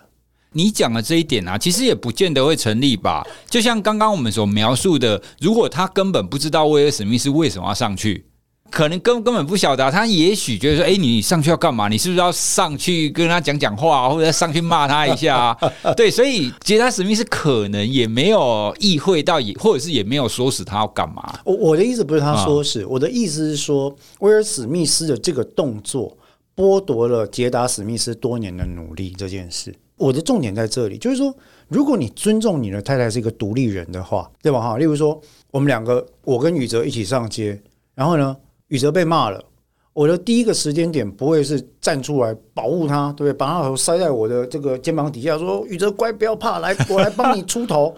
[0.52, 3.24] 你讲的这一点啊，其实也不见得会成立吧？
[3.48, 8.26] 就像刚刚我们所描述的，如果他根本不知道威尔史密斯为什么要上去。
[8.70, 11.88] 可能根根本不晓得，他也许觉得说：“哎，你上去要干嘛？
[11.88, 15.56] 你是不是要上去跟他讲讲话，或者上去骂他一下？”
[15.96, 21.38] 对，所以杰达史密斯可能也没有意会到，也或者是也没有唆使他要干嘛。
[21.44, 26.16] 我我的意思不是他说死，我的意思是说，威尔史密斯的这个动作
[26.54, 29.74] 剥夺了杰达史密斯多年的努力这件事。
[29.96, 31.34] 我的重点在这里，就是说，
[31.66, 34.60] 如果你尊重你的太太是一个独立人的话，对吧？
[34.60, 37.60] 哈，例如说，我们两个，我跟宇哲一起上街，
[37.96, 38.36] 然后呢？
[38.68, 39.44] 宇哲被骂了，
[39.92, 43.32] 我的第一个时间点不会是站出来保护他，对不对？
[43.32, 47.94] 把他头塞在我的这个肩膀底下，说：“宇哲乖，不要怕，来，我来帮你出头。”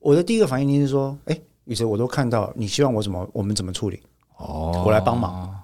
[0.00, 4.00] 我的第一个反应是说：“哎，宇哲，我都看到，你希望我怎么，我们怎么处理？
[4.38, 5.54] 哦，我来帮忙，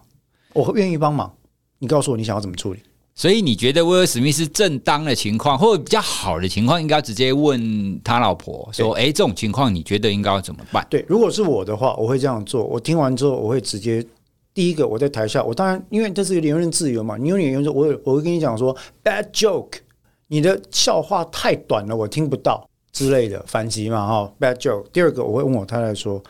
[0.53, 1.33] 我愿意帮忙。
[1.79, 2.81] 你告诉我你想要怎么处理。”
[3.18, 12.62] 所以你觉得威尔史密斯正当的情况，或者比较好的情况，应该直接问他老婆说：“哎，这种情况你觉得应该要怎么办？”对，如果是我的话，我会这样做。
[12.64, 14.07] 我听完之后，我会直接。
[14.56, 19.80] 第一个，我在台下，我当然因为这是个言论自由嘛，你有言论，我我会跟你讲说，bad joke，
[20.28, 24.86] 你的笑话太短了，我听不到之类的反击嘛，哈，bad joke。
[24.90, 26.24] 第二个，我会问我太太说，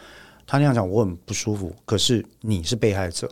[0.44, 3.30] 她那样讲我很不舒服，可是你是被害者，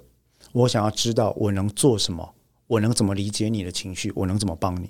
[0.52, 2.32] 我想要知道我能做什么，
[2.68, 4.88] 我能怎么理解你的情绪，我能怎么帮你。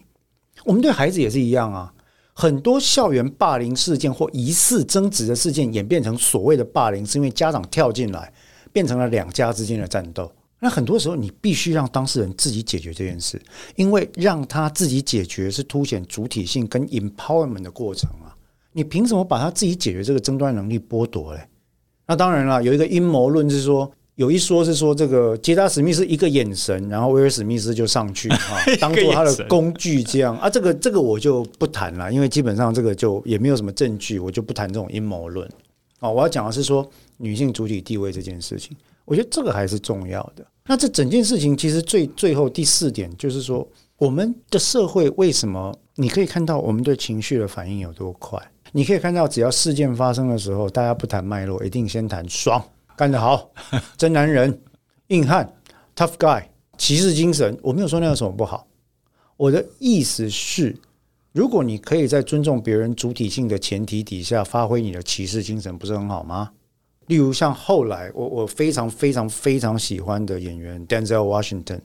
[0.66, 1.90] 我们对孩子也是一样啊，
[2.34, 8.30] 很多校园霸凌事件或疑似争执的事件演变成所谓的霸凌，是因为家长跳进来。
[8.74, 10.30] 变成了两家之间的战斗。
[10.58, 13.40] 那很多时候，你必须让当事人自己解决这件事，
[13.76, 18.34] 因为让他自己解决是凸显主体性跟 empowerment 的过程啊。
[18.72, 21.40] 你凭什么把他自己解决这个争端能力剥夺嘞？
[22.06, 28.38] 那当然了，有一个阴谋论是说，有一说是说，这个杰达史密斯一个眼神，然后威尔史密斯就上去 啊，
[28.80, 30.50] 当做他的工具这样啊。
[30.50, 35.48] 这个这个我就不谈了，因为基本上这个就也没有什么证据，我就不谈这种阴谋论。
[36.00, 36.88] 哦，我要讲的是说
[37.24, 40.46] 女性主体地位这件事情，我觉得这个还是重要的。
[40.66, 45.74] 那这整件事情其实最最后第四点就是说，我们的社会为什么？
[45.94, 48.38] 你可以看到我们对情绪的反应有多快。
[48.72, 52.62] 你可以看到，只要事件发生的时候，大家不谈脉络，一定先谈爽，
[52.96, 53.50] 干得好，
[53.96, 54.60] 真男人，
[55.06, 55.50] 硬汉
[55.96, 56.44] ，tough guy，
[56.76, 57.56] 骑士精神。
[57.62, 58.66] 我没有说那有什么不好，
[59.36, 60.76] 我的意思是。
[61.32, 66.50] 如果你可以在尊重别人主体性的前提底下发挥你的骑士精神，不是很好吗？
[67.06, 71.80] 例如像后来我我非常非常非常喜欢的演员 Denzel Washington，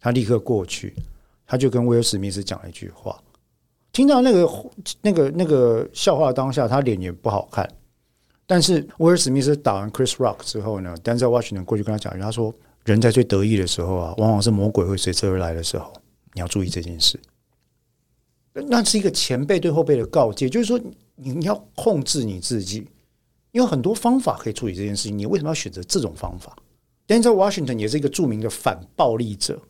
[0.00, 0.94] 他立刻过去，
[1.46, 3.20] 他就跟威尔史密斯讲了一句话。
[3.92, 4.50] 听到那个
[5.00, 7.68] 那个那个笑话当下，他脸也不好看。
[8.46, 12.54] 但是威尔史密斯打完 Chris Rock 之后呢，Denzel Washington 过去跟他讲，他说
[12.84, 15.92] ：“人在最得意的时候啊，往往是魔鬼会随之而来的时候，
[16.32, 17.18] 你要注意这件事。”
[18.54, 20.78] 那是一个前辈对后辈的告诫，就是说
[21.16, 22.86] 你你要控制你自己，
[23.52, 26.56] 有很多方法可以处理这件事情，你为什么要选择这种方法
[27.06, 29.60] ？Denzel Washington 也是一个著名的反暴力者。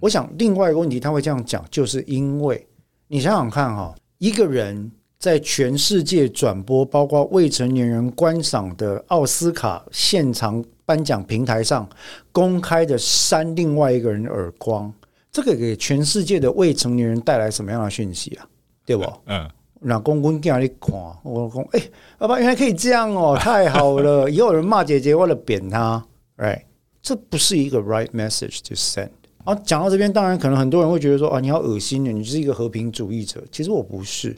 [0.00, 2.66] 我想另外一个问题他会这样讲，就是因为
[3.06, 11.88] 你想想看哈，一个人在全世界转播，包括未成年人观赏的奥斯卡现场颁奖平台上，
[12.32, 14.92] 公开的扇另外一个人耳光。
[15.30, 18.46] 这个给全世界的未成年人带来什么样的讯息啊？
[18.84, 19.04] 对不？
[19.26, 19.48] 嗯，
[19.84, 20.92] 那公公叫你看，
[21.24, 21.82] 我说哎，
[22.18, 24.30] 爸爸原来可以这样哦， 太好了！
[24.30, 26.04] 以后有人骂姐姐，为了扁他
[26.36, 26.62] ，right？
[27.02, 29.10] 这不是一个 right message to send。
[29.44, 33.42] 啊，讲到这边，当然可能很多人会觉得说啊，你好恶心的，你是一个和平主义者。
[33.50, 34.36] 其实我不是，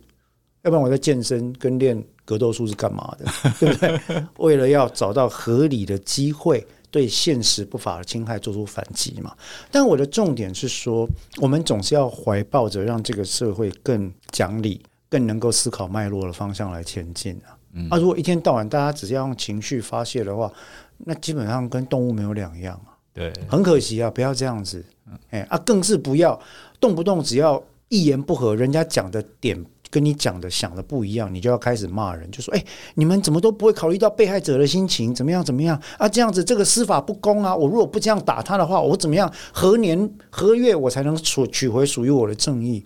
[0.62, 3.26] 要不然我在健身跟练格斗术是干嘛的？
[3.60, 4.24] 对不对？
[4.38, 9.30] 为了要找到合理的机会，对现实不法的侵害做出反击嘛。
[9.70, 11.06] 但我的重点是说，
[11.42, 14.80] 我们总是要怀抱着让这个社会更讲理、
[15.14, 17.54] 更能够思考脉络的方向来前进啊。
[17.74, 20.52] 嗯、啊，如果一天到晚大家只是要用情绪发泄的话，
[20.98, 22.98] 那基本上跟动物没有两样啊。
[23.12, 24.84] 对，很可惜啊，不要这样子。
[25.30, 26.36] 哎啊，更是不要
[26.80, 32.64] 动不动只要一言不合，人家讲的点跟你讲的想的不一样，你就要开始骂人，就说：“哎，
[32.96, 35.14] 你们怎么都不会考虑到被害者的心情？
[35.14, 35.44] 怎么样？
[35.44, 35.80] 怎么样？
[35.96, 37.54] 啊，这样子这个司法不公啊！
[37.54, 39.32] 我如果不这样打他的话，我怎么样？
[39.52, 42.84] 何年何月我才能取取回属于我的正义？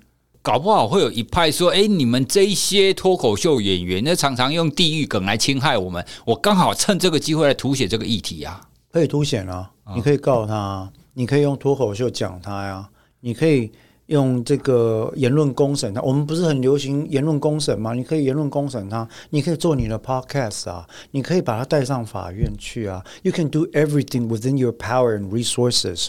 [0.48, 8.58] 搞不好会有一派说：哎，你们这一些脱口秀演员，那常常用地狱梗来侵害我们，我刚好趁这个机会来凸显这个议题啊，
[8.90, 12.88] 可以凸显啊，你可以告他啊。”你可以用脱口秀讲他呀，
[13.20, 13.70] 你可以
[14.06, 16.00] 用这个言论公审他。
[16.00, 17.92] 我们不是很流行言论公审吗？
[17.92, 23.04] 你可以言论公审他，你可以做你的 podcast 啊，你可以把他带上法院去啊。
[23.22, 26.08] You can do everything within your power and resources。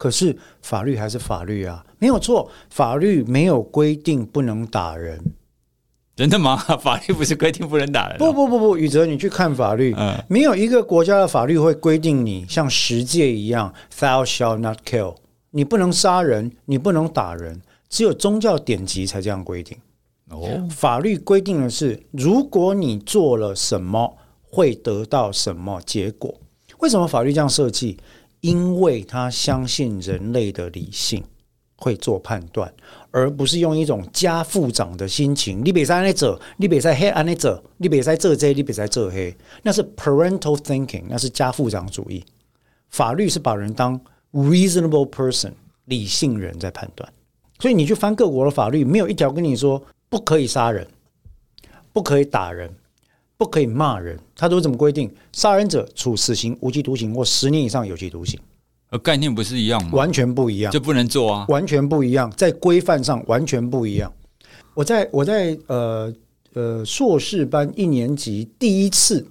[0.00, 5.22] 可是法律还是法律啊，没有错，法律没有规定不能打人。
[6.16, 6.56] 真的吗？
[6.80, 8.16] 法律不是规定不能打人？
[8.16, 15.16] 不不不不，宇哲，你去看法律，嗯，没有一个国家的法律会规定你像十诫一样，Thou shall not kill，
[15.50, 17.60] 你不能杀人，你不能打人，
[17.90, 19.76] 只有宗教典籍才这样规定。
[20.30, 26.34] 哦，法律规定的是，如果你做了什么，会得到什么结果。
[26.78, 27.98] 为什么法律这样设计？
[28.40, 31.24] 因为他相信人类的理性。
[31.82, 32.70] 会做判断，
[33.10, 35.64] 而不是用一种家父长的心情。
[35.64, 39.34] 你别在那走，你别在黑暗那走，你别在这这，你别在这黑。
[39.62, 42.22] 那是 parental thinking，那是家父长主义。
[42.90, 43.98] 法律是把人当
[44.32, 45.52] reasonable person，
[45.86, 47.10] 理性人在判断。
[47.58, 50.86] 所以你去翻各国的法律，没有一条跟你说不可以杀人，
[51.94, 52.70] 不可以打人，
[53.40, 54.20] 不可以骂人。
[54.36, 55.10] 他都怎么规定？
[55.32, 58.38] 杀人者处死刑、无期徒刑或十年以上有期徒刑。
[58.90, 59.92] 呃，概念不是一样吗？
[59.94, 61.46] 完全不一样，就不能做啊！
[61.48, 64.12] 完全不一样，在规范上完全不一样。
[64.74, 66.12] 我在我在呃
[66.52, 69.26] 呃硕士班一年级第一次，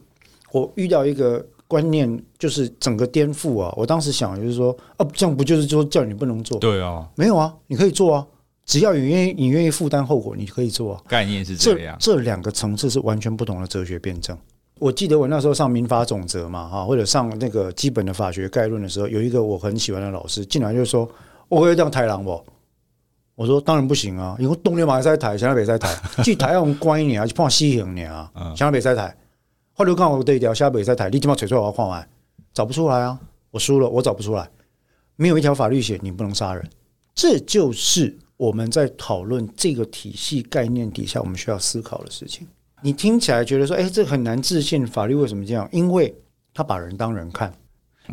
[0.52, 3.72] 我遇到一个观念，就是整个颠覆啊！
[3.78, 6.58] 我当时想就是说，啊，这样不就是说叫你不能做？
[6.58, 8.26] 对啊，没有啊，你可以做啊，
[8.70, 11.02] 只要你愿意，你愿意负担后果，你可以做啊。
[11.08, 14.38] 概念是这样，这两个层次是完全不同的哲学辩证。
[14.78, 21.10] 我记得我那时候上民法总则嘛，哈，或者上那个基本的法学概论的时候，有一个我很喜欢的老师进来就说
[21.50, 22.40] ：“我会这样抬狼不？”
[23.34, 29.18] 我说：“当然不行啊，因为东牛马在抬，现在北在台，去抬要关一年啊，去判死刑你啊，现在北在台。
[29.74, 32.08] 后来刚好对调，现在别在抬，你起码取出来我看完，
[32.54, 34.48] 找不出来啊，我输了，我找不出来，
[35.16, 36.70] 没有一条法律写你不能杀人，
[37.16, 42.48] 这就是我们在讨论这个体系概念底下我们需要思考的事情。”
[42.82, 44.88] 你听起来觉得说，哎，这很难置信。
[44.88, 45.68] 法律为什么这样？
[45.74, 46.16] 因为
[46.54, 47.54] 他把人当人看。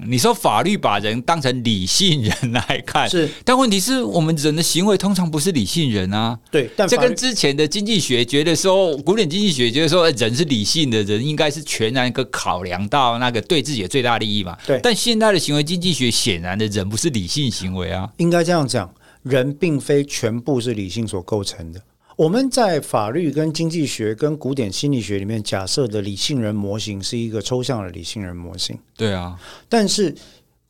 [0.05, 3.31] 你说法律把人当成理性人来看，是。
[3.45, 6.39] 但问题是我们人的行为通常不是理性人啊。
[6.51, 14.59] 对，但这跟之前的经济学觉得说，古典经济学觉得说，人是理性的人，应该是全然一个考量到那个对自己的最大利益嘛。
[14.67, 14.79] 对。
[14.83, 18.13] 但现在的行为经济学显然的人不是理性行为啊。
[18.19, 18.93] 应该这样讲，
[19.29, 21.83] 人并非全部是理性所构成的。
[22.17, 28.79] 我们在法律、跟经济学、跟古典心理学里面假设的理性人模型是一个抽象的理性人模型。
[28.97, 30.15] 对啊，但是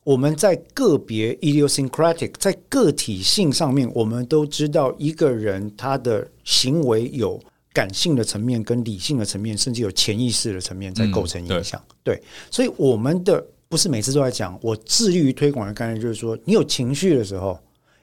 [0.03, 7.39] 我们在个别 idiosyncratic 在个体性上面，我们都知道一个人他的行为有
[7.71, 11.79] 感性的层面、跟理性的层面，甚至有潜意识的层面在构成影响。
[11.79, 17.57] 嗯、对，对，所以我们的不是每次都在讲，我致力于推广的概念就是说，你有情绪的时候，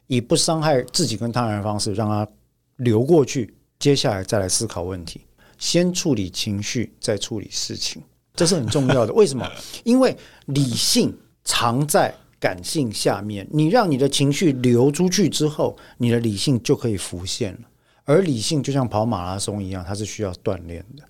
[0.06, 2.26] 以不伤害自己跟他人的方式让他。
[2.78, 5.20] 流过去，接下来再来思考问题。
[5.58, 8.02] 先处理情绪，再处理事情，
[8.34, 9.12] 这是很重要的。
[9.12, 9.48] 为什么？
[9.84, 13.46] 因为理性藏在感性下面。
[13.52, 17.60] 你让你的情绪流出去之后，你的理性就可以浮现了。
[18.02, 21.04] 而理性就像跑马拉松一样，它是需要锻炼的。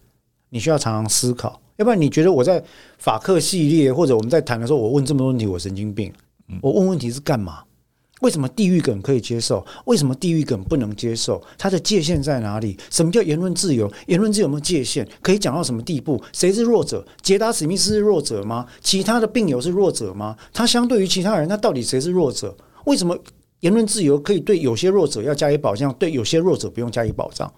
[0.50, 2.62] 你需要常常思考，要不然你觉得我在
[2.98, 6.12] 法克系列或者我们在谈的时候，我问这么多问题，我神经病。
[6.60, 7.64] 我问问题是干嘛？
[8.24, 9.62] 为什么地狱梗可以接受？
[9.84, 11.42] 为什么地狱梗不能接受？
[11.58, 12.74] 它的界限在哪里？
[12.90, 13.92] 什么叫言论自由？
[14.06, 15.06] 言论自由有没有界限？
[15.20, 16.18] 可以讲到什么地步？
[16.32, 17.06] 谁是弱者？
[17.20, 18.64] 杰达史密斯是弱者吗？
[18.80, 20.34] 其他的病友是弱者吗？
[20.54, 22.56] 他相对于其他人，他到底谁是弱者？
[22.86, 23.14] 为什么
[23.60, 27.52] 言论自由可以对有些弱者要加以保障，对有些弱者不用加以保障？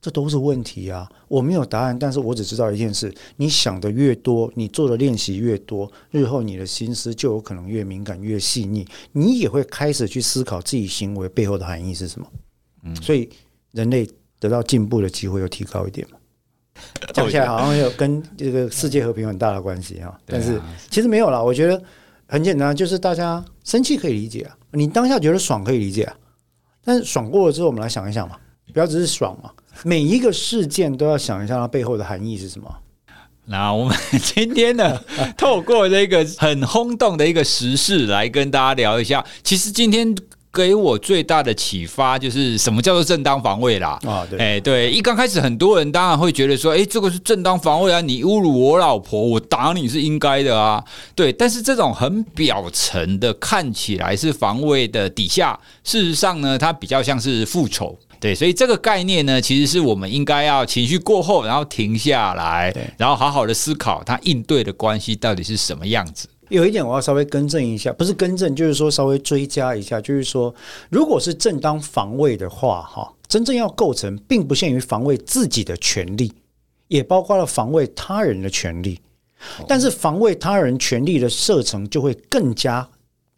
[0.00, 1.06] 这都是问题啊！
[1.28, 12.26] 我没有答案，但是我只知道一件事：你想的越多，你做的练习越多，日后你的心思就有可能越敏感、越细腻，你也会开始去思考自己行为背后的含义是什么。
[12.82, 13.28] 嗯，所以
[13.72, 16.16] 人类得到进步的机会又提高一点嘛。
[17.12, 21.42] 讲起来好像有跟这个世界和平有很大的关系啊，但是其实没有啦。
[21.42, 21.82] 我觉得
[22.26, 26.16] 很简单，就是大家生气可以理解啊，你当下觉得爽可以理解啊，
[26.82, 28.38] 但是爽过了之后，我们来想一想嘛，
[28.72, 29.52] 不要只是爽嘛。
[29.84, 32.70] 每一个事件都要想一下它背后的含义是什么。
[33.46, 35.00] 那我们今天呢，
[35.36, 39.24] 透过这个很轰动的一个时事来跟大家聊一下。
[39.42, 40.14] 其实今天
[40.52, 43.98] 给我最大的启发就是什么叫做正当防卫啦？
[44.06, 50.84] 啊，对，哎，对，一刚开始很多人当然会觉得说，哎，这个是正当防卫啊，你侮辱我老婆，我打你是应该的啊。
[51.16, 57.98] 对，但是这种很表层的看起来是防卫的底下，事实上呢，它比较像是复仇。
[58.20, 66.28] 对，所以这个概念呢，其实是我们应该要情绪过后，然后停下来，然后好好的思考它应对的关系到底是什么样子。
[66.50, 70.54] 有一点我要稍微更正一下，不是更正，就是说稍微追加一下，就是说，
[70.90, 76.32] 如果是正当防卫的话，哈，真正要构成，并不限于防卫自己的权利，
[76.88, 79.00] 也包括了防卫他人的权利，
[79.68, 82.86] 但是防卫他人权利的射程就会更加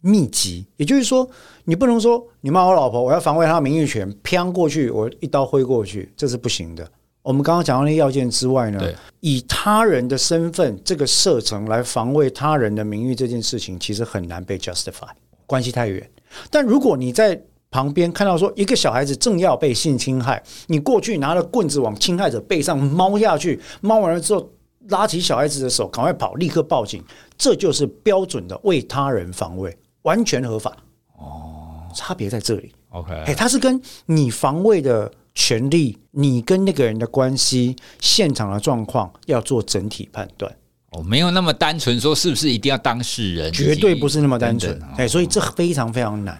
[0.03, 1.27] 密集，也就是说。
[1.65, 6.85] 你不能说你骂我老婆，我要防卫她的名誉权，偏过去，我一刀挥过去，这是不行的。
[7.21, 8.81] 我们刚刚讲到那要件之外呢，
[9.21, 15.07] 以他人的身份这个射程来防卫他人的名誉这件事情，其实很难被 justify，
[15.45, 16.05] 关系太远。
[16.51, 17.41] 但如果你在
[17.71, 24.51] 旁边看到说一个小孩子正要被性侵害，你过去拿着棍子往侵害者背上猫下去，猫完了之后
[24.89, 27.01] 拉起小孩子的手，赶快跑，立刻报警，
[27.37, 29.73] 这就是标准的为他人防卫，
[30.03, 30.71] 完全合法。
[31.17, 31.59] 哦
[31.95, 40.51] 差别在这里，OK，哎，它是跟你防卫的权利，你跟那个人的关系，现场的状况要做整体判断。
[40.89, 44.81] 哦，没有那么单纯说是不是一定要当事人，绝对不是那么单纯。
[44.97, 46.35] 哎，所以这非常非常难。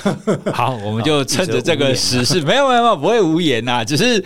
[0.52, 4.24] 好，我们就趁着这个时事，没有没有没有，不会无言呐，只是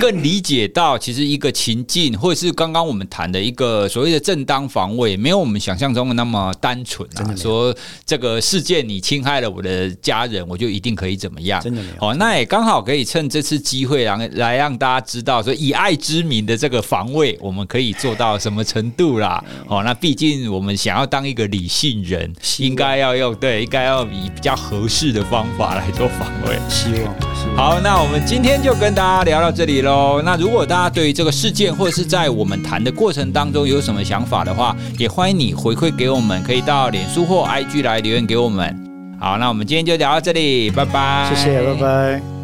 [0.00, 7.36] 更理解到，其实一个情境，或者是刚刚我们谈的一个所谓的正当防卫，没有我们想象中的那么单纯啊。
[7.36, 7.74] 说
[8.04, 11.60] 这个事件你侵害了我的家人，我就一定可以怎么样？
[11.62, 12.08] 真的没有。
[12.08, 19.42] 哦，那也刚好可以趁这次机会，然后来让大家知道，说以爱之名的这个防卫，我们可以做到什么程度啦？
[19.68, 24.87] 哦，那毕竟我们想要当一个理性人，应该要用对，应该要以比较合。
[24.88, 27.14] 式的方法来做防卫，希望
[27.56, 27.78] 好。
[27.80, 30.22] 那我们今天就跟大家聊到这里喽。
[30.24, 38.74] 那如果大家对于这个事件或者是在我们谈的过程当中有什么想法的话，也欢迎你回馈给我们，可以到脸书或 IG 来留言给我们。
[39.20, 42.37] 好，那我们今天就聊到这里，拜拜，谢谢，拜拜。